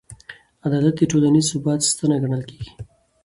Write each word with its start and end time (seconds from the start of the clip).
عدالت 0.65 0.95
د 0.97 1.01
ټولنیز 1.11 1.45
ثبات 1.53 1.79
ستنه 1.91 2.15
ګڼل 2.23 2.43
کېږي. 2.49 2.71